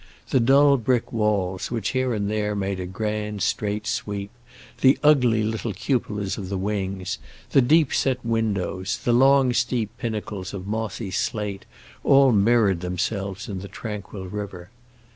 [0.31, 4.31] The dull brick walls, which here and there made a grand, straight sweep;
[4.79, 7.19] the ugly little cupolas of the wings,
[7.51, 11.65] the deep set windows, the long, steep pinnacles of mossy slate,
[12.03, 14.71] all mirrored themselves in the tranquil river.